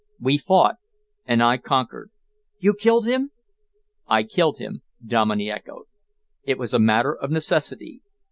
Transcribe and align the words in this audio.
We 0.19 0.39
fought 0.39 0.77
and 1.27 1.43
I 1.43 1.57
conquered." 1.57 2.09
"You 2.57 2.73
killed 2.73 3.05
him?" 3.05 3.29
"I 4.07 4.23
killed 4.23 4.57
him," 4.57 4.81
Dominey 5.05 5.51
echoed. 5.51 5.85
"It 6.41 6.57
was 6.57 6.73
a 6.73 6.79
matter 6.79 7.15
of 7.15 7.29
necessity. 7.29 8.01